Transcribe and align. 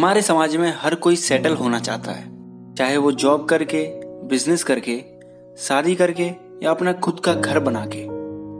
हमारे 0.00 0.20
समाज 0.22 0.54
में 0.56 0.72
हर 0.78 0.94
कोई 0.94 1.16
सेटल 1.16 1.54
होना 1.54 1.78
चाहता 1.78 2.12
है। 2.12 2.74
चाहे 2.74 2.96
वो 2.96 3.10
जॉब 3.12 3.44
करके 3.44 3.82
बिज़नेस 4.28 4.62
करके, 4.64 4.94
शादी 5.58 5.94
करके 5.94 6.24
या 6.62 6.70
अपना 6.70 6.92
खुद 6.92 7.18
का 7.20 7.34
घर 7.34 7.58
बना 7.58 7.84
के 7.86 7.98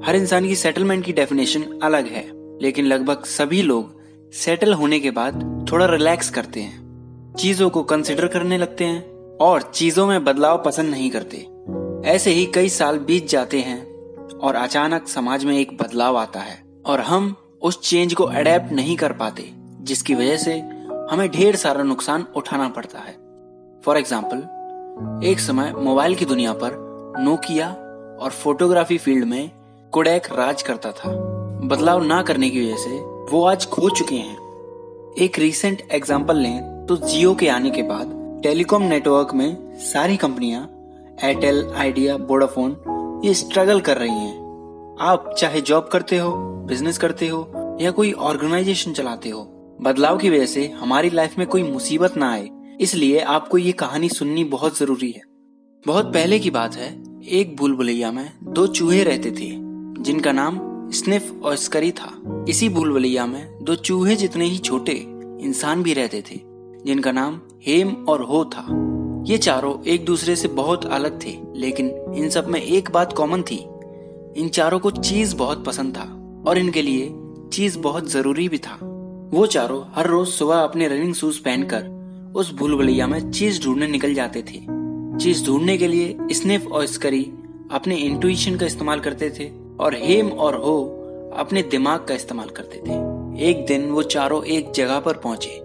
हर 0.07 0.17
इंसान 0.17 0.47
की 0.47 0.57
सेटलमेंट 0.57 1.05
की 1.05 1.13
डेफिनेशन 1.13 1.63
अलग 1.83 2.07
है, 2.07 2.25
लेकिन 2.63 2.87
लगभग 2.87 3.25
सभी 3.27 3.63
लोग 3.63 4.33
सेटल 4.33 4.73
होने 4.73 4.99
के 5.01 5.11
बाद 5.11 5.69
थोड़ा 5.73 5.87
रिलैक्स 5.87 6.29
करते 6.31 6.61
हैं। 6.61 7.35
चीज़ों 7.35 7.69
को 7.71 7.83
कंसिडर 7.83 8.27
करने 8.27 8.59
लगते 8.59 8.85
हैं 8.85 9.37
और 9.37 9.63
चीज़ों 9.63 10.07
में 10.07 10.25
बदलाव 10.25 10.63
पसंद 10.67 10.91
नहीं 10.91 11.11
करते। 11.11 11.47
ऐसे 12.11 12.31
ही 12.31 12.45
कई 12.47 12.69
साल 12.69 12.99
बीत 12.99 13.29
जाते 13.29 13.61
हैं 13.61 13.81
और 14.39 14.55
अचानक 14.55 15.09
समाज 15.09 15.45
में 15.45 15.57
एक 15.59 15.77
बदलाव 15.83 16.17
आता 16.17 16.41
है 16.41 16.63
और 16.87 17.01
हम 17.01 17.35
उस 17.63 17.81
चेंज 17.81 18.15
को 18.15 18.25
अडेप्ट 18.25 18.73
नहीं 18.73 18.97
कर 18.97 19.13
पाते, 19.13 19.51
जिसकी 19.81 20.15
वजह 20.15 20.37
से 20.37 20.80
हमें 21.11 21.31
ढेर 21.31 21.57
सारा 21.57 21.83
नुकसान 21.83 22.27
उठाना 22.37 22.69
पड़ता 22.69 22.99
है। 22.99 23.13
फॉर 23.85 23.97
एग्ज़ाम्पल 23.99 25.27
एक 25.27 25.41
समय 25.41 25.73
मोबाइल 25.79 26.15
की 26.15 26.25
दुनिया 26.25 26.53
पर 26.55 26.77
नोकिया 27.19 27.69
और 28.21 28.31
फोटोग्राफी 28.33 28.99
फ़ील्ड 28.99 29.25
में 29.25 29.51
कोडेक 29.93 30.27
राज 30.33 30.63
करता 30.63 30.93
था। 30.93 31.11
बदलाव 31.65 32.05
ना 32.05 32.21
करने 32.23 32.51
की 32.51 32.65
वजह 32.65 32.77
से 32.77 33.01
वो 33.33 33.45
आज 33.47 33.67
खो 33.67 33.91
चुके 33.91 34.15
हैं। 34.15 35.15
एक 35.19 35.39
रीसेंट 35.39 35.83
एग्ज़ाम्पल 35.93 36.37
लें 36.37 36.87
तो 36.87 36.97
जियो 36.99 37.35
के 37.35 37.49
आने 37.49 37.71
के 37.71 37.83
बाद 37.83 38.19
टेलीकॉम 38.43 38.83
नेटवर्क 38.85 39.35
में 39.35 39.79
सारी 39.83 40.17
कंपनियाँ 40.17 40.69
एयरटेल 41.25 41.67
आइडिया 41.77 42.17
वोडाफोन 42.19 43.21
ये 43.25 43.35
स्ट्रगल 43.37 43.81
कर 43.81 43.99
रही 43.99 44.11
हैं। 44.11 44.99
आप 45.03 45.35
चाहे 45.39 45.61
जॉब 45.63 45.89
करते 45.93 46.19
हो 46.19 46.35
बिज़नेस 46.67 46.99
करते 46.99 47.29
हो 47.29 47.49
या 47.81 47.91
कोई 47.91 48.13
ऑर्गेनाइजेशन 48.13 48.93
चलाते 48.93 49.29
हो 49.29 49.49
बदलाव 49.81 50.19
की 50.19 50.31
वजह 50.31 50.47
से 50.47 50.69
हमारी 50.69 51.11
लाइफ 51.11 51.39
में 51.39 51.47
कोई 51.47 51.63
मुसीबत 51.63 52.17
ना 52.17 52.33
आए। 52.33 52.49
इसलिए 52.81 53.21
आपको 53.21 53.59
ये 53.59 53.73
कहानी 53.73 54.09
सुननी 54.09 54.45
बहुत 54.45 54.79
ज़रूरी 54.79 55.11
है। 55.11 55.21
बहुत 55.87 56.07
पहले 56.07 56.39
की 56.39 56.51
बात 56.51 56.75
है, 56.75 57.05
एक 57.29 57.57
भूल 57.57 57.77
भुलैया 57.77 58.13
में 58.13 58.33
दो 58.43 58.67
चूहे 58.67 59.05
रहते 59.05 59.31
थे, 59.31 59.49
जिनका 60.03 60.33
नाम 60.33 60.61
स्निफ 60.91 61.41
और 61.43 61.57
स्करी 61.57 61.91
था। 61.91 62.45
इसी 62.49 62.69
भूल 62.69 62.93
भुलैया 62.93 63.27
में 63.27 63.65
दो 63.65 63.75
चूहे 63.75 64.17
जितने 64.17 64.45
ही 64.45 64.59
छोटे 64.59 64.93
इंसान 65.41 65.83
भी 65.83 65.95
रहते 65.95 66.23
थे, 66.31 66.41
जिनका 66.87 67.13
नाम 67.13 67.41
हेम 67.67 67.93
और 67.93 68.23
हो 68.23 68.45
था। 68.45 68.67
ये 69.27 69.39
चारों 69.39 69.85
एक 69.85 70.05
दूसरे 70.05 70.37
से 70.37 70.49
बहुत 70.49 70.87
अलग 70.87 71.25
थे, 71.27 71.39
लेकिन 71.55 72.15
इन 72.15 72.31
सब 72.31 72.49
में 72.49 72.63
एक 72.63 72.91
बात 72.91 73.13
कॉमन 73.13 73.43
थी, 73.43 73.65
इन 74.37 74.49
चारों 74.49 74.79
को 74.79 74.91
चीज़ 74.91 75.37
बहुत 75.37 75.65
पसंद 75.65 75.97
था, 75.97 76.05
और 76.51 76.59
इनके 76.59 76.83
लिए 76.83 77.15
चीज़ 77.53 77.79
बहुत 77.79 78.11
ज़रूरी 78.11 78.49
भी 78.49 78.59
था। 78.59 78.90
वो 79.33 79.47
चारों 79.47 79.85
हर 79.95 80.07
रोज 80.07 80.29
सुबह 80.29 80.57
अपने 80.57 80.89
रनिंग 80.89 81.15
शूज़ 81.15 81.41
पहनकर 81.41 82.33
उस 82.37 82.55
भूल 82.55 82.75
में 83.07 83.31
चीज़ 83.31 83.63
ढूँढने 83.63 83.87
निकल 83.87 84.15
जाते 84.15 84.43
थे। 84.43 84.59
चीज़ 85.19 85.47
ढूँढने 85.47 85.79
के 85.79 85.89
लिए 85.89 86.17
स्निफ 86.33 86.67
और 86.67 86.87
स्करी 86.87 87.23
अपने 87.71 87.97
इंट्यूशन 87.97 88.57
का 88.57 88.67
इस्तेमाल 88.67 89.01
करते 89.01 89.31
थे 89.31 89.51
और 89.81 89.95
हेम 89.95 90.29
और 90.29 90.55
हो 90.55 90.83
अपने 91.37 91.63
दिमाग 91.63 92.05
का 92.05 92.15
इस्तेमाल 92.15 92.49
करते 92.49 92.79
थे। 92.79 93.51
एक 93.51 93.67
दिन 93.67 93.91
वो 93.91 94.03
चारों 94.03 94.45
एक 94.45 94.73
जगह 94.73 95.01
पर 95.01 95.17
पहुँचे, 95.17 95.61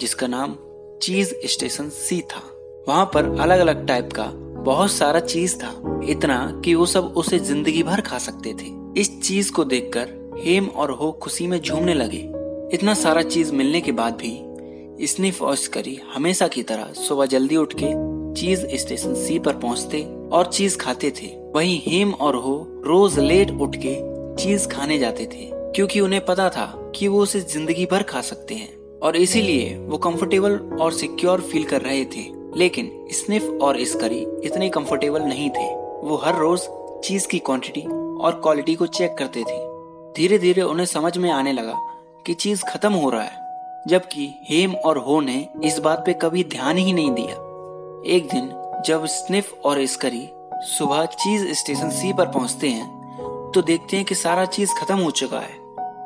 जिसका 0.00 0.26
नाम 0.26 0.56
चीज़ 1.02 1.34
स्टेशन 1.44 1.88
सी 1.88 2.20
था। 2.20 2.42
वहाँ 2.88 3.10
पर 3.14 3.24
अलग 3.40 3.58
अलग 3.58 3.86
टाइप 3.86 4.12
का 4.12 4.30
बहुत 4.62 4.90
सारा 4.90 5.20
चीज़ 5.20 5.56
था, 5.56 6.00
इतना 6.08 6.62
कि 6.64 6.74
वो 6.74 6.86
सब 6.86 7.04
उसे 7.16 7.38
ज़िंदगी 7.38 7.82
भर 7.82 8.00
खा 8.00 8.18
सकते 8.18 8.54
थे। 8.54 9.00
इस 9.00 9.20
चीज़ 9.22 9.52
को 9.52 9.64
देखकर 9.64 10.40
हेम 10.44 10.66
और 10.66 10.90
हो 10.90 11.12
खुशी 11.12 11.46
में 11.46 11.60
झूमने 11.60 11.94
लगे। 11.94 12.37
इतना 12.74 12.94
सारा 12.94 13.22
चीज़ 13.22 13.52
मिलने 13.52 13.80
के 13.80 13.92
बाद 13.92 14.14
भी 14.14 15.06
स्निफ 15.06 15.42
और 15.42 15.54
स्करी 15.56 16.00
हमेशा 16.14 16.48
की 16.48 16.62
तरह 16.62 16.92
सुबह 16.92 17.26
जल्दी 17.26 17.56
उठ 17.56 17.74
के 17.82 17.92
चीज़ 18.40 18.66
स्टेशन 18.76 19.14
सी 19.14 19.38
पर 19.38 19.52
पहुँचते 19.52 20.02
और 20.32 20.46
चीज़ 20.46 20.76
खाते 20.76 21.10
थे। 21.10 21.26
वहीं 21.54 21.80
हेम 21.86 22.12
और 22.12 22.36
हो 22.36 22.82
रोज 22.84 23.18
लेट 23.18 23.50
उठ 23.50 23.76
के 23.76 23.94
चीज़ 24.42 24.68
खाने 24.68 24.98
जाते 24.98 25.26
थे, 25.26 25.50
क्योंकि 25.54 26.00
उन्हें 26.00 26.24
पता 26.24 26.48
था 26.48 26.92
कि 26.96 27.08
वो 27.08 27.22
उसे 27.22 27.40
ज़िंदगी 27.40 27.86
भर 27.86 28.02
खा 28.02 28.20
सकते 28.20 28.54
हैं। 28.54 28.98
और 28.98 29.16
इसीलिए 29.16 29.76
वो 29.78 29.98
कंफर्टेबल 29.98 30.58
और 30.80 30.92
सिक्योर 30.92 31.40
फील 31.40 31.64
कर 31.64 31.82
रहे 31.82 32.04
थे। 32.04 32.38
लेकिन 32.56 33.06
स्निफ 33.12 33.58
और 33.62 33.84
स्करी 33.84 34.26
इतने 34.44 34.68
कंफर्टेबल 34.68 35.22
नहीं 35.22 35.50
थे। 35.50 35.68
वो 36.08 36.20
हर 36.24 36.36
रोज 36.36 36.60
चीज़ 37.04 37.28
की 37.28 37.38
क्वांटिटी 37.38 37.80
और 38.22 38.40
क्वालिटी 38.42 38.74
को 38.74 38.86
चेक 38.86 39.14
करते 39.18 39.40
थे। 39.40 39.58
धीरे 40.16 40.38
धीरे 40.38 40.62
उन्हें 40.62 40.86
समझ 40.86 41.18
में 41.18 41.30
आने 41.30 41.52
लगा 41.52 41.78
कि 42.28 42.34
चीज़ 42.34 42.62
खत्म 42.64 42.92
हो 42.92 43.10
रहा 43.10 43.22
है, 43.22 43.84
जबकि 43.88 44.24
हेम 44.44 44.74
और 44.76 44.98
हो 44.98 45.20
ने 45.20 45.36
इस 45.64 45.78
बात 45.78 46.02
पे 46.06 46.12
कभी 46.22 46.42
ध्यान 46.46 46.76
ही 46.78 46.92
नहीं 46.92 47.10
दिया। 47.10 47.34
एक 48.06 48.26
दिन, 48.26 48.48
जब 48.86 49.04
स्निफ 49.06 49.52
और 49.64 49.84
स्करी 49.86 50.28
सुबह 50.68 51.04
चीज़ 51.14 51.46
स्टेशन 51.52 51.90
सी 51.90 52.12
पर 52.12 52.26
पहुँचते 52.26 52.68
हैं 52.68 53.50
तो 53.54 53.62
देखते 53.62 53.96
हैं 53.96 54.04
कि 54.04 54.14
सारा 54.14 54.44
चीज़ 54.46 54.74
खत्म 54.74 54.96
हो 54.96 55.10
चुका 55.12 55.38
है। 55.38 55.56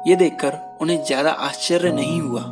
ये 0.08 0.16
देखकर 0.16 0.58
उन्हें 0.80 1.02
ज़्यादा 1.04 1.30
आश्चर्य 1.30 1.92
नहीं 1.92 2.20
हुआ, 2.20 2.42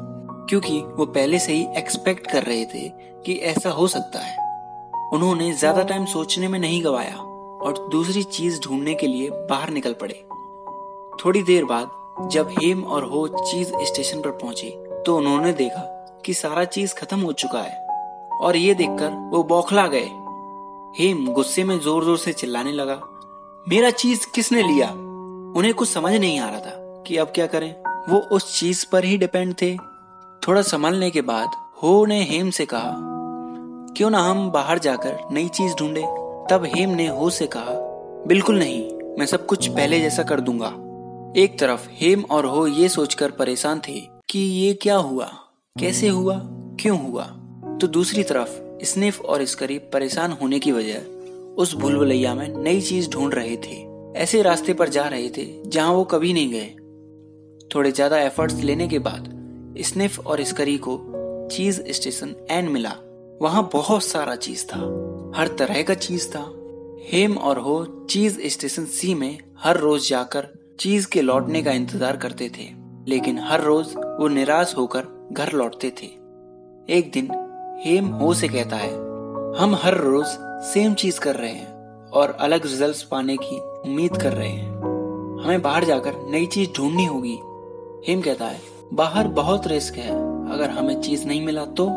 क्योंकि 0.50 0.80
वो 0.96 1.06
पहले 1.08 1.38
से 1.38 1.52
ही 1.52 1.66
एक्सपेक्ट 1.78 2.26
कर 2.26 2.42
रहे 2.42 2.64
थे 2.64 2.88
कि 3.26 3.34
ऐसा 3.44 3.70
हो 3.70 3.86
सकता 3.88 4.18
है। 4.18 4.36
उन्होंने 5.12 5.52
ज़्यादा 5.52 5.82
टाइम 5.84 6.04
सोचने 6.06 6.48
में 6.48 6.58
नहीं 6.58 6.82
गवाया 6.84 7.14
और 7.14 7.88
दूसरी 7.92 8.22
चीज़ 8.24 8.60
ढूँढने 8.60 8.94
के 8.94 9.06
लिए 9.06 9.30
बाहर 9.30 9.70
निकल 9.70 9.96
पड़े। 10.02 10.20
थोड़ी 11.16 11.42
देर 11.44 11.64
बाद 11.64 11.90
जब 12.28 12.48
हेम 12.52 12.82
और 12.84 13.04
हो 13.04 13.26
चीज़ 13.28 13.72
स्टेशन 13.82 14.20
पर 14.20 14.30
पहुँचे 14.32 14.68
तो 15.06 15.16
उन्होंने 15.16 15.52
देखा 15.52 15.82
कि 16.26 16.34
सारा 16.34 16.64
चीज़ 16.64 16.94
खत्म 16.94 17.20
हो 17.20 17.32
चुका 17.32 17.60
है। 17.60 17.78
और 18.40 18.56
ये 18.56 18.74
देखकर 18.74 19.10
वो 19.30 19.42
बौखला 19.42 19.86
गए। 19.86 20.08
हेम 20.98 21.26
गुस्से 21.26 21.64
में 21.64 21.78
ज़ोर 21.80 22.04
ज़ोर 22.04 22.18
से 22.18 22.32
चिल्लाने 22.32 22.72
लगा, 22.72 23.00
मेरा 23.66 23.90
चीज़ 23.90 24.26
किसने 24.34 24.62
लिया? 24.62 24.88
उन्हें 25.56 25.72
कुछ 25.74 25.88
समझ 25.88 26.12
नहीं 26.14 26.38
आ 26.40 26.48
रहा 26.50 26.60
था 26.60 27.02
कि 27.06 27.16
अब 27.16 27.32
क्या 27.34 27.46
करें। 27.46 27.74
वो 28.08 28.18
उस 28.32 28.58
चीज़ 28.60 28.84
पर 28.92 29.04
ही 29.04 29.16
डिपेंड 29.18 29.54
थे। 29.62 29.76
थोड़ा 30.42 30.62
संभलने 30.62 31.10
के 31.10 31.22
बाद 31.22 31.50
हो 31.82 32.04
ने 32.06 32.22
हेम 32.24 32.50
से 32.50 32.66
कहा, 32.66 32.92
क्यों 33.96 34.10
ना 34.10 34.18
हम 34.20 34.50
बाहर 34.50 34.78
जाकर 34.78 35.18
नई 35.32 35.48
चीज़ 35.48 35.74
ढूंढे? 35.74 36.02
तब 36.50 36.68
हेम 36.76 36.90
ने 36.90 37.06
हो 37.08 37.30
से 37.30 37.46
कहा, 37.46 37.74
बिल्कुल 38.26 38.58
नहीं, 38.58 38.82
मैं 39.18 39.26
सब 39.26 39.46
कुछ 39.46 39.68
पहले 39.68 40.00
जैसा 40.00 40.22
कर 40.22 40.40
दूँगा। 40.40 40.72
एक 41.36 41.58
तरफ़ 41.58 41.88
हेम 41.92 42.24
और 42.30 42.46
हो 42.46 42.66
ये 42.66 42.88
सोचकर 42.88 43.30
परेशान 43.30 43.80
थे 43.88 44.08
कि 44.30 44.38
ये 44.38 44.74
क्या 44.74 44.96
हुआ? 44.96 45.24
कैसे 45.80 46.08
हुआ? 46.08 46.40
क्यों 46.80 46.98
हुआ? 46.98 47.24
तो 47.80 47.86
दूसरी 47.86 48.22
तरफ़ 48.22 48.84
स्निफ 48.84 49.20
और 49.20 49.42
इसकरी 49.42 49.78
परेशान 49.78 50.32
होने 50.32 50.58
की 50.58 50.72
वजह 50.72 50.98
उस 51.54 51.74
भूलभुलैया 51.74 52.34
में 52.34 52.48
नई 52.48 52.80
चीज़ 52.80 53.10
ढूंढ 53.10 53.34
रहे 53.34 53.56
थे। 53.56 53.86
ऐसे 54.18 54.42
रास्ते 54.42 54.74
पर 54.74 54.88
जा 54.88 55.06
रहे 55.06 55.28
थे 55.28 55.62
जहाँ 55.66 55.92
वो 55.92 56.04
कभी 56.04 56.32
नहीं 56.32 56.50
गए। 56.50 56.74
थोड़े 57.74 57.92
ज़्यादा 57.92 58.18
एफर्ट्स 58.18 58.54
लेने 58.54 58.88
के 58.88 58.98
बाद 58.98 59.30
स्निफ 59.78 60.26
और 60.26 60.44
स्करी 60.44 60.78
को 60.78 61.00
चीज़ 61.52 61.82
स्टेशन 61.88 62.34
एन 62.50 62.68
मिला। 62.68 62.94
वहाँ 63.42 63.70
बहुत 63.72 64.02
सारा 64.02 64.36
चीज़ 64.36 64.66
था। 64.66 64.78
हर 65.36 65.48
तरह 65.48 65.82
का 65.82 65.94
चीज़ 65.94 66.28
था। 66.28 66.52
हेम 67.12 67.38
और 67.38 67.58
हो 67.58 68.06
चीज़ 68.10 68.38
स्टेशन 68.44 68.84
सी 68.84 69.14
में 69.14 69.38
हर 69.58 69.76
रोज 69.76 70.08
जाकर 70.08 70.59
चीज़ 70.80 71.06
के 71.08 71.22
लौटने 71.22 71.62
का 71.62 71.72
इंतज़ार 71.72 72.16
करते 72.16 72.48
थे, 72.48 72.64
लेकिन 73.08 73.38
हर 73.38 73.60
रोज 73.60 73.86
वो 74.20 74.28
निराश 74.28 74.74
होकर 74.76 75.06
घर 75.32 75.52
लौटते 75.52 75.90
थे। 75.92 76.06
एक 76.88 77.10
दिन 77.14 77.28
हेम 77.84 78.06
हो 78.12 78.32
से 78.34 78.48
कहता 78.48 78.76
है, 78.76 78.90
हम 79.58 79.74
हर 79.82 79.94
रोज 79.94 80.26
सेम 80.66 80.94
चीज़ 80.94 81.20
कर 81.20 81.36
रहे 81.36 81.50
हैं 81.50 82.08
और 82.10 82.36
अलग 82.40 82.66
रिजल्ट्स 82.66 83.02
पाने 83.02 83.36
की 83.36 83.58
उम्मीद 83.58 84.16
कर 84.16 84.32
रहे 84.32 84.48
हैं। 84.48 85.42
हमें 85.44 85.62
बाहर 85.62 85.84
जाकर 85.84 86.16
नई 86.30 86.46
चीज़ 86.46 86.70
ढूंढनी 86.76 87.04
होगी। 87.04 87.38
हेम 88.08 88.22
कहता 88.22 88.46
है, 88.46 88.60
बाहर 88.94 89.28
बहुत 89.34 89.66
रिस्क 89.66 89.98
है। 89.98 90.10
अगर 90.54 90.70
हमें 90.70 91.00
चीज़ 91.00 91.26
नहीं 91.26 91.46
मिला 91.46 91.64
तो? 91.64 91.90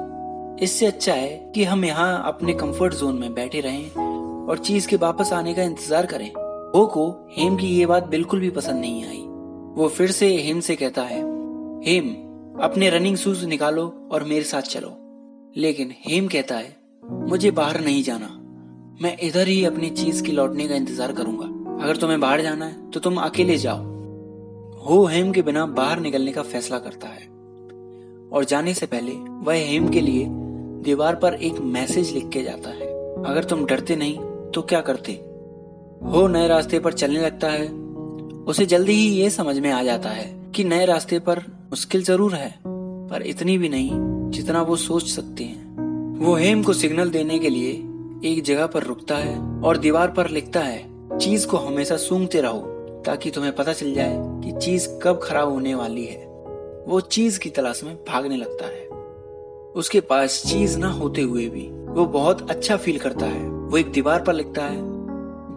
इससे 0.62 0.86
अच्छा 0.86 1.14
है 1.14 1.52
कि 1.56 1.64
हम 1.64 1.86
यहाँ 1.86 2.24
अपने 2.28 2.54
कंफर्ट 2.54 2.94
जोन 2.94 3.20
में 3.20 3.34
बैठे 3.34 3.62
रहें 3.62 4.48
और 4.48 4.58
चीज़ 4.58 4.88
के 4.88 4.96
वापस 5.00 5.34
आने 5.34 5.54
का 5.54 5.64
इंतज़ार 5.64 6.06
करें। 6.06 6.32
हो 6.74 6.86
को 6.86 7.06
हेम 7.32 7.56
की 7.56 7.68
ये 7.68 7.86
बात 7.86 8.08
बिल्कुल 8.08 8.40
भी 8.40 8.50
पसंद 8.50 8.80
नहीं 8.82 9.04
आई। 9.06 9.18
वो 9.78 9.88
फिर 9.88 10.12
से 10.12 10.28
हेम 10.38 10.60
से 10.60 10.76
कहता 10.76 11.02
है, 11.02 11.20
हेम, 11.84 12.08
अपने 12.60 12.90
रनिंग 12.90 13.18
शूज़ 13.18 13.46
निकालो 13.48 13.84
और 14.12 14.24
मेरे 14.24 14.44
साथ 14.44 14.62
चलो। 14.62 14.90
लेकिन 15.58 15.92
हेम 16.00 16.28
कहता 16.28 16.56
है, 16.56 16.76
मुझे 17.04 17.52
बाहर 17.52 17.80
नहीं 17.82 18.02
जाना। 18.04 18.30
मैं 19.02 19.18
इधर 19.20 19.48
ही 19.48 19.64
अपनी 19.66 19.90
चीज़ 19.92 20.24
के 20.24 20.32
लौटने 20.32 20.68
का 20.68 20.76
इंतज़ार 20.76 21.12
करूँगा। 21.12 21.46
अगर 21.84 21.98
तुम्हें 21.98 22.20
बाहर 22.20 22.42
जाना 22.42 22.66
है 22.66 22.90
तो 22.92 23.00
तुम 23.00 23.18
अकेले 23.18 23.58
जाओ। 23.58 23.82
हो 24.80 25.04
हेम 25.06 25.32
के 25.32 25.42
बिना 25.42 25.66
बाहर 25.76 26.00
निकलने 26.00 26.32
का 26.32 26.42
फैसला 26.44 26.80
करता 26.80 27.08
है। 27.08 27.28
और 28.30 28.46
जाने 28.46 28.74
से 28.74 28.86
पहले 28.86 29.12
वह 29.46 29.68
हेम 29.68 29.90
के 29.90 30.02
लिए 30.02 30.26
दीवार 30.84 31.16
पर 31.16 31.34
एक 31.34 31.60
मैसेज 31.70 32.14
लिख 32.14 32.28
के 32.30 32.44
जाता 32.44 32.70
है, 32.70 32.88
अगर 33.24 33.44
तुम 33.44 33.66
डरते 33.66 33.96
नहीं 33.96 34.18
तो 34.52 34.62
क्या 34.62 34.82
करते? 34.82 35.14
हो 36.02 36.28
नए 36.28 36.48
रास्ते 36.48 36.80
पर 36.80 36.94
चलने 36.94 37.22
लगता 37.22 37.50
है। 37.50 37.68
उसे 38.44 38.66
जल्दी 38.66 38.94
ही 38.94 39.08
ये 39.08 39.30
समझ 39.30 39.60
में 39.60 39.72
आ 39.72 39.84
जाता 39.84 40.10
है 40.10 40.52
कि 40.56 40.64
नए 40.64 40.86
रास्ते 40.86 41.20
पर 41.20 41.40
मुश्किल 41.40 42.04
ज़रूर 42.04 42.34
है, 42.34 42.60
पर 42.68 43.22
इतनी 43.22 43.58
भी 43.58 43.70
नहीं 43.70 43.92
जितना 44.32 44.62
वो 44.62 44.76
सोच 44.76 45.04
सकते 45.04 45.44
हैं। 45.44 46.18
वो 46.20 46.36
हेम 46.36 46.64
को 46.64 46.74
सिग्नल 46.74 47.10
देने 47.10 47.40
के 47.40 47.50
लिए 47.50 47.72
एक 48.32 48.44
जगह 48.44 48.68
पर 48.68 48.84
रुकता 48.84 49.16
है 49.16 49.62
और 49.62 49.78
दीवार 49.78 50.08
पर 50.08 50.30
लिखता 50.30 50.60
है, 50.60 50.84
चीज़ 51.20 51.48
को 51.48 51.58
हमेशा 51.58 51.98
सूंघते 51.98 52.42
रहो, 52.42 52.60
ताकि 53.06 53.32
तुम्हें 53.32 53.56
पता 53.56 53.74
चल 53.74 53.94
जाए 53.94 54.16
कि 54.18 54.60
चीज़ 54.60 54.88
कब 55.04 55.20
खराब 55.24 55.50
होने 55.50 55.76
वाली 55.76 56.06
है। 56.06 56.26
वो 56.88 57.00
चीज़ 57.02 57.40
की 57.40 57.50
तलाश 57.50 57.84
में 57.84 57.96
भागने 57.96 58.38
लगता 58.38 58.66
है। 58.66 58.88
उसके 59.76 60.00
पास 60.02 60.44
चीज़ 60.46 60.78
ना 60.78 60.90
होते 60.90 61.22
हुए 61.22 61.48
भी 61.48 61.68
वो 61.94 62.06
बहुत 62.06 62.50
अच्छा 62.52 62.78
फील 62.78 63.00
करता 63.00 63.26
है। 63.26 63.48
वो 63.48 63.78
एक 63.78 63.92
दीवार 63.92 64.22
पर 64.22 64.34
लिखता 64.34 64.66
है 64.66 64.93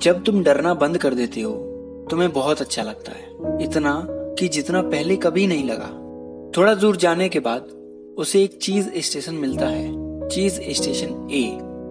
जब 0.02 0.22
तुम 0.24 0.42
डरना 0.44 0.74
बंद 0.74 0.98
कर 0.98 1.14
देते 1.14 1.40
हो, 1.40 1.52
तुम्हें 2.10 2.32
बहुत 2.32 2.60
अच्छा 2.60 2.82
लगता 2.82 3.12
है। 3.12 3.64
इतना 3.64 4.06
कि 4.38 4.48
जितना 4.48 4.82
पहले 4.82 5.16
कभी 5.16 5.46
नहीं 5.46 5.64
लगा। 5.64 5.88
थोड़ा 6.56 6.74
दूर 6.74 6.96
जाने 6.96 7.28
के 7.28 7.40
बाद 7.40 7.68
उसे 8.18 8.42
एक 8.44 8.58
चीज़ 8.58 8.88
स्टेशन 8.98 9.34
मिलता 9.34 9.66
है, 9.66 10.28
चीज़ 10.28 10.60
स्टेशन 10.72 11.28
ए 11.32 11.44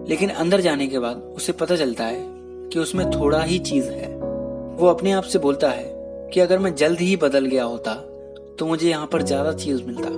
लेकिन 0.08 0.30
अंदर 0.30 0.60
जाने 0.60 0.86
के 0.86 0.98
बाद 0.98 1.16
उसे 1.36 1.52
पता 1.52 1.76
चलता 1.76 2.04
है 2.04 2.20
कि 2.72 2.78
उसमें 2.78 3.10
थोड़ा 3.10 3.42
ही 3.42 3.58
चीज़ 3.58 3.90
है। 3.90 4.08
वो 4.76 4.86
अपने 4.86 5.12
आप 5.12 5.24
से 5.24 5.38
बोलता 5.38 5.70
है 5.70 5.84
कि 6.34 6.40
अगर 6.40 6.58
मैं 6.58 6.74
जल्द 6.74 7.00
ही 7.00 7.16
बदल 7.16 7.46
गया 7.46 7.64
होता 7.64 7.94
तो 8.58 8.66
मुझे 8.66 8.88
यहाँ 8.90 9.06
पर 9.06 9.22
ज़्यादा 9.22 9.52
चीज़ 9.52 9.82
मिलता। 9.84 10.08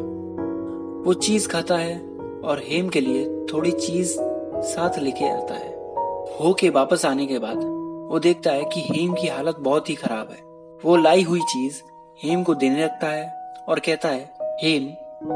वो 1.04 1.14
चीज़ 1.14 1.48
खाता 1.48 1.76
है 1.76 1.98
और 2.44 2.62
हेम 2.64 2.88
के 2.88 3.00
लिए 3.00 3.24
थोड़ी 3.52 3.70
चीज़ 3.70 4.14
साथ 4.66 4.98
लेके 4.98 5.28
आता 5.28 5.54
है। 5.54 5.76
हो 6.40 6.52
के 6.60 6.70
वापस 6.70 7.04
आने 7.06 7.26
के 7.26 7.38
बाद 7.38 7.56
वो 8.08 8.18
देखता 8.18 8.50
है 8.50 8.64
कि 8.64 8.80
हेम 8.80 9.14
की 9.14 9.28
हालत 9.28 9.56
बहुत 9.58 9.90
ही 9.90 9.94
खराब 9.94 10.28
है। 10.30 10.38
वो 10.84 10.96
लाई 10.96 11.22
हुई 11.22 11.40
चीज़ 11.40 11.82
हेम 12.24 12.42
को 12.42 12.54
देने 12.54 12.84
लगता 12.84 13.06
है 13.06 13.54
और 13.68 13.78
कहता 13.78 14.08
है, 14.08 14.34
हेम, 14.42 14.88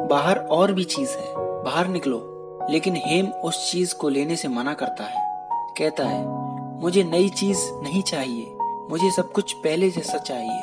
बाहर 0.09 0.39
और 0.39 0.73
भी 0.73 0.85
चीज़ 0.85 1.11
है, 1.11 1.35
बाहर 1.39 1.89
निकलो। 1.89 2.29
लेकिन 2.71 2.97
हेम 2.97 3.27
उस 3.27 3.73
चीज़ 3.73 3.95
को 3.95 4.09
लेने 4.09 4.37
से 4.37 4.49
मना 4.49 4.75
करता 4.75 5.05
है। 5.05 5.49
कहता 5.79 6.05
है, 6.05 6.27
मुझे 6.81 7.05
नई 7.05 7.29
चीज़ 7.29 7.59
नहीं 7.73 8.03
चाहिए, 8.03 8.57
मुझे 8.91 9.11
सब 9.11 9.33
कुछ 9.33 9.53
पहले 9.53 9.91
जैसा 9.91 10.19
चाहिए। 10.19 10.61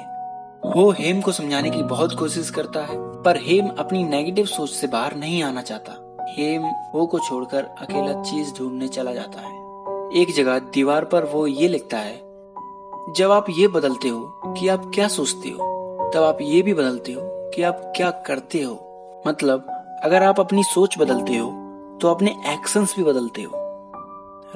वो 0.65 0.91
हेम 0.91 1.21
को 1.21 1.31
समझाने 1.31 1.69
की 1.69 1.83
बहुत 1.83 2.19
कोशिश 2.19 2.49
करता 2.49 2.79
है, 2.79 3.23
पर 3.23 3.37
हेम 3.37 3.69
अपनी 3.79 4.03
नेगेटिव 4.03 4.45
सोच 4.45 4.69
से 4.69 4.87
बाहर 4.87 5.15
नहीं 5.15 5.43
आना 5.43 5.61
चाहता। 5.61 6.17
हेम 6.29 6.71
वो 6.95 7.07
को 7.07 7.19
छोड़कर 7.19 7.63
अकेला 7.63 8.21
चीज़ 8.21 8.53
ढूँढने 8.59 8.87
चला 8.87 9.13
जाता 9.13 9.41
है। 9.41 9.58
एक 10.15 10.33
जगह 10.33 10.59
दीवार 10.59 11.05
पर 11.05 11.25
वो 11.25 11.45
ये 11.47 11.67
लिखता 11.67 11.97
है, 11.97 12.15
जब 13.09 13.31
आप 13.31 13.45
ये 13.49 13.67
बदलते 13.67 14.09
हो 14.09 14.53
कि 14.53 14.67
आप 14.67 14.91
क्या 14.95 15.07
सोचते 15.07 15.49
हो, 15.49 16.11
तब 16.13 16.23
आप 16.23 16.37
ये 16.41 16.61
भी 16.61 16.73
बदलते 16.73 17.11
हो 17.11 17.21
कि 17.55 17.61
आप 17.61 17.81
क्या 17.97 18.09
करते 18.11 18.61
हो। 18.63 19.23
मतलब 19.27 19.65
अगर 20.03 20.23
आप 20.23 20.39
अपनी 20.39 20.63
सोच 20.63 20.97
बदलते 20.99 21.37
हो 21.37 21.49
तो 22.01 22.07
अपने 22.07 22.31
एक्शंस 22.47 22.95
भी 22.97 23.03
बदलते 23.03 23.41
हो। 23.41 23.51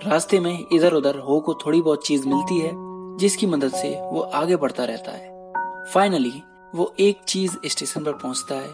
रास्ते 0.06 0.40
में 0.40 0.66
इधर 0.74 0.94
उधर 0.94 1.18
हो 1.20 1.40
को 1.40 1.54
थोड़ी 1.56 1.82
बहुत 1.82 2.06
चीज़ 2.06 2.28
मिलती 2.28 2.60
है, 2.60 2.72
जिसकी 3.18 3.46
मदद 3.46 3.74
से 3.74 3.90
वो 4.04 4.20
आगे 4.20 4.56
बढ़ता 4.56 4.86
रहता 4.86 5.12
है। 5.12 5.54
फाइनली 5.94 6.42
वो 6.76 6.94
एक 7.00 7.20
चीज़ 7.28 7.58
स्टेशन 7.66 8.04
पर 8.04 8.14
पहुँचता 8.14 8.56
है, 8.56 8.74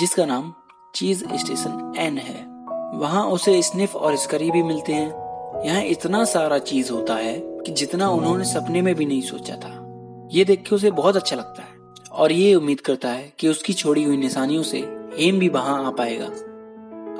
जिसका 0.00 0.24
नाम 0.24 0.52
चीज़ 0.94 1.24
स्टेशन 1.34 1.92
एन 1.98 2.18
है। 2.18 2.44
वहाँ 2.98 3.26
उसे 3.26 3.60
स्निफ 3.62 3.96
और 3.96 4.16
स्करी 4.16 4.50
भी 4.50 4.62
मिलते 4.62 4.92
हैं। 4.92 5.29
यहाँ 5.64 5.82
इतना 5.82 6.24
सारा 6.24 6.58
चीज़ 6.58 6.92
होता 6.92 7.14
है 7.14 7.38
कि 7.38 7.72
जितना 7.72 8.08
उन्होंने 8.08 8.44
सपने 8.44 8.82
में 8.82 8.94
भी 8.94 9.04
नहीं 9.06 9.22
सोचा 9.22 9.54
था। 9.54 9.76
ये 10.32 10.44
देख 10.44 10.62
के 10.68 10.74
उसे 10.74 10.90
बहुत 10.90 11.16
अच्छा 11.16 11.36
लगता 11.36 11.62
है। 11.62 11.68
और 12.12 12.32
ये 12.32 12.54
उम्मीद 12.54 12.80
करता 12.80 13.08
है 13.08 13.32
कि 13.38 13.48
उसकी 13.48 13.72
छोड़ी 13.72 14.02
हुई 14.02 14.16
निशानियों 14.16 14.62
से 14.62 14.78
हेम 15.18 15.38
भी 15.38 15.48
वहाँ 15.48 15.86
आ 15.86 15.90
पाएगा। 15.90 16.26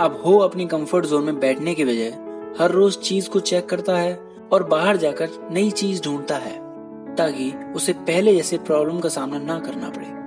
अब 0.05 0.23
हो 0.27 0.39
अपनी 0.39 0.67
कंफर्ट 0.67 1.07
जोन 1.07 1.25
में 1.25 1.41
बैठने 1.41 1.75
के 1.75 1.85
बजाय, 1.85 2.11
हर 2.61 2.71
रोज 2.71 2.99
चीज़ 2.99 3.29
को 3.29 3.41
चेक 3.41 3.69
करता 3.69 3.97
है 3.97 4.21
और 4.53 4.63
बाहर 4.63 4.97
जाकर 4.97 5.29
नई 5.51 5.71
चीज़ 5.71 6.03
ढूंढता 6.03 6.37
है, 6.37 6.59
ताकि 7.17 7.73
उसे 7.77 7.93
पहले 7.93 8.37
जैसे 8.37 8.59
प्रॉब्लम 8.59 9.01
का 9.01 9.09
सामना 9.09 9.39
ना 9.39 9.59
करना 9.59 9.91
पड़े। 9.91 10.21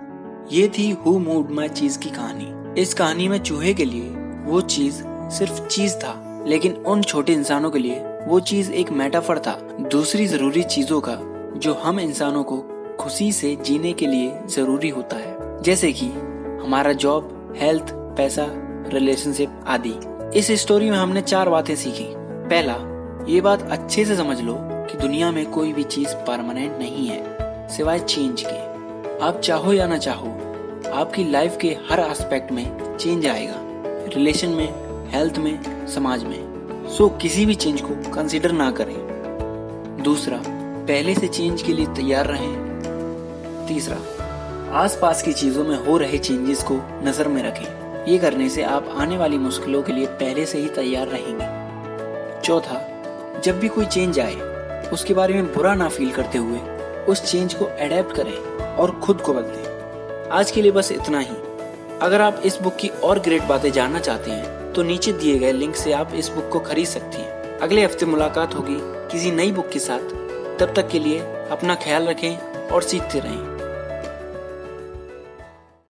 ये 0.57 0.67
थी 0.67 0.91
हु 0.91 1.19
मूड 1.19 1.49
माई 1.49 1.69
चीज़ 1.69 1.99
की 1.99 2.09
कहानी। 2.09 2.81
इस 2.81 2.93
कहानी 2.93 3.27
में 3.27 3.43
चूहे 3.43 3.73
के 3.73 3.85
लिए 3.85 4.09
वो 4.45 4.61
चीज़ 4.61 5.03
सिर्फ़ 5.07 5.67
चीज़ 5.67 5.95
था। 5.95 6.32
लेकिन 6.47 6.73
उन 6.73 7.01
छोटे 7.01 7.33
इंसानों 7.33 7.71
के 7.71 7.79
लिए 7.79 8.03
वो 8.27 8.39
चीज़ 8.39 8.71
एक 8.71 8.91
मेटाफर 8.91 9.39
था, 9.39 9.59
दूसरी 9.81 10.27
ज़रूरी 10.27 10.63
चीज़ों 10.63 11.01
का, 11.01 11.17
जो 11.57 11.73
हम 11.73 11.99
इंसानों 11.99 12.43
को 12.43 12.57
खुशी 12.99 13.31
से 13.31 13.55
जीने 13.55 13.93
के 13.93 14.07
लिए 14.07 14.39
ज़रूरी 14.47 14.89
होता 14.89 15.15
है। 15.15 15.61
जैसे 15.61 15.91
कि 15.91 16.05
हमारा 16.63 16.93
जॉब 16.93 17.53
हेल्थ 17.57 17.93
पैसा 18.17 18.45
रिलेशनशिप 18.87 19.63
आदि। 19.67 19.93
इस 20.35 20.51
स्टोरी 20.51 20.89
में 20.89 20.97
हमने 20.97 21.21
चार 21.21 21.49
बातें 21.49 21.75
सीखी। 21.75 22.07
पहला, 22.49 22.75
ये 23.29 23.41
बात 23.41 23.61
अच्छे 23.71 24.05
से 24.05 24.15
समझ 24.15 24.41
लो 24.41 24.57
कि 24.61 24.97
दुनिया 24.97 25.31
में 25.31 25.45
कोई 25.51 25.73
भी 25.73 25.83
चीज़ 25.83 26.15
परमानेंट 26.27 26.77
नहीं 26.79 27.07
है, 27.07 27.67
सिवाय 27.69 27.99
चेंज 27.99 28.43
के। 28.47 29.25
आप 29.25 29.39
चाहो 29.39 29.73
या 29.73 29.87
ना 29.87 29.97
चाहो, 29.97 30.27
आपकी 30.93 31.31
लाइफ 31.31 31.57
के 31.61 31.77
हर 31.91 31.99
एस्पेक्ट 31.99 32.51
में 32.51 32.97
चेंज 32.97 33.25
आएगा। 33.27 33.55
रिलेशन 34.15 34.49
में 34.49 34.73
हेल्थ 35.09 35.37
में 35.37 35.72
समाज 35.87 36.23
में। 36.23 36.87
सो 36.89 37.09
किसी 37.09 37.45
भी 37.45 37.55
चेंज 37.55 37.81
को 37.81 38.11
कंसिडर 38.11 38.51
ना 38.51 38.71
करें। 38.71 38.95
दूसरा, 40.03 40.43
पहले 40.87 41.15
से 41.15 41.27
चेंज 41.27 41.61
के 41.61 41.73
लिए 41.73 41.85
तैयार 41.85 42.25
रहें। 42.25 43.65
तीसरा, 43.67 43.97
आसपास 44.73 45.21
की 45.21 45.33
चीज़ों 45.33 45.63
में 45.63 45.85
हो 45.85 45.97
रहे 45.97 46.17
चेंजेस 46.17 46.63
को 46.63 46.79
नज़र 47.03 47.27
में 47.27 47.43
रखें। 47.43 48.05
ये 48.05 48.17
करने 48.17 48.49
से 48.49 48.63
आप 48.63 48.89
आने 48.97 49.17
वाली 49.17 49.37
मुश्किलों 49.37 49.81
के 49.83 49.93
लिए 49.93 50.05
पहले 50.05 50.45
से 50.45 50.59
ही 50.59 50.67
तैयार 50.67 51.07
रहेंगे। 51.07 52.41
चौथा, 52.41 52.81
जब 53.43 53.59
भी 53.59 53.67
कोई 53.67 53.85
चेंज 53.85 54.19
आए, 54.19 54.35
उसके 54.93 55.13
बारे 55.13 55.33
में 55.33 55.53
बुरा 55.53 55.75
ना 55.75 55.89
फील 55.89 56.11
करते 56.11 56.37
हुए, 56.37 56.59
उस 57.09 57.31
चेंज 57.31 57.53
को 57.53 57.65
अडेप्ट 57.65 58.15
करें 58.15 58.37
और 58.75 58.91
खुद 58.91 59.21
को 59.21 59.33
बदलें। 59.33 60.29
आज 60.29 60.51
के 60.51 60.61
लिए 60.61 60.71
बस 60.71 60.91
इतना 60.91 61.19
ही। 61.19 61.35
अगर 62.01 62.21
आप 62.21 62.41
इस 62.45 62.61
बुक 62.61 62.75
की 62.75 62.87
और 62.87 63.19
ग्रेट 63.19 63.43
बातें 63.43 63.71
जानना 63.71 63.99
चाहते 63.99 64.31
हैं 64.31 64.62
तो 64.75 64.83
नीचे 64.83 65.11
दिए 65.13 65.37
गए 65.39 65.51
लिंक 65.51 65.75
से 65.75 65.91
आप 65.91 66.13
इस 66.15 66.29
बुक 66.29 66.49
को 66.49 66.59
खरीद 66.59 66.87
सकती 66.87 67.17
हैं। 67.17 67.59
अगले 67.59 67.83
हफ़्ते 67.83 68.05
मुलाकात 68.05 68.55
होगी 68.55 68.77
किसी 69.11 69.31
नई 69.31 69.51
बुक 69.51 69.69
के 69.69 69.79
साथ। 69.79 70.09
तब 70.59 70.73
तक 70.75 70.87
के 70.87 70.99
लिए 70.99 71.19
अपना 71.51 71.75
ख्याल 71.75 72.07
रखें 72.07 72.37
और 72.67 72.83
सीखते 72.83 73.19
रहें। 73.19 73.52